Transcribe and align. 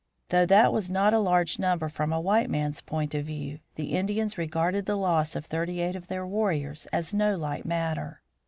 Though 0.29 0.47
that 0.47 0.73
was 0.73 0.89
not 0.89 1.13
a 1.13 1.19
large 1.19 1.59
number 1.59 1.87
from 1.87 2.11
a 2.11 2.19
white 2.19 2.49
man's 2.49 2.81
point 2.81 3.13
of 3.13 3.27
view, 3.27 3.59
the 3.75 3.93
Indians 3.93 4.35
regarded 4.35 4.87
the 4.87 4.95
loss 4.97 5.35
of 5.35 5.45
thirty 5.45 5.79
eight 5.79 5.95
of 5.95 6.07
their 6.07 6.25
warriors 6.25 6.87
as 6.91 7.13
no 7.13 7.37
light 7.37 7.65
matter. 7.65 8.23